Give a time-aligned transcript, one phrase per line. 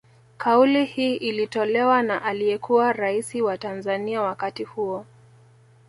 [0.37, 5.05] Kauli hii ilitolewa na aliyekuwa raisi wa Tanzania wakati huo